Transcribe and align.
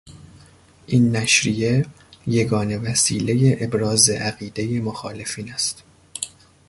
این 0.87 1.15
نشریه 1.15 1.85
یگانه 2.27 2.77
وسیلهی 2.77 3.63
ابراز 3.63 4.09
عقیدهی 4.09 4.79
مخالفین 4.79 5.53
است. 5.53 5.83